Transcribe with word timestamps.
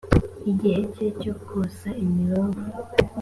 igihe 0.51 0.81
cye 0.93 1.07
cyo 1.19 1.33
kosa 1.47 1.89
imibavu 2.03 2.63